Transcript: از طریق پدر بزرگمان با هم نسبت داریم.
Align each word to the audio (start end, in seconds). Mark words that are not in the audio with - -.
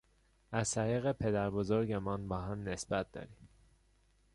از 0.51 0.71
طریق 0.71 1.11
پدر 1.11 1.49
بزرگمان 1.49 2.27
با 2.27 2.37
هم 2.41 2.63
نسبت 2.69 3.11
داریم. 3.11 3.49